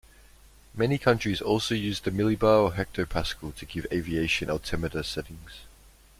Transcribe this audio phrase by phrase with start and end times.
[0.73, 5.59] Many countries also use the millibar or hectopascal to give aviation altimeter settings.